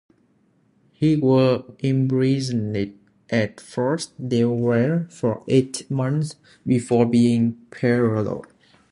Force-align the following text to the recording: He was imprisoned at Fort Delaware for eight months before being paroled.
He 0.93 1.15
was 1.15 1.75
imprisoned 1.77 2.97
at 3.29 3.59
Fort 3.61 4.07
Delaware 4.29 5.07
for 5.11 5.43
eight 5.47 5.91
months 5.91 6.37
before 6.65 7.05
being 7.05 7.53
paroled. 7.69 8.47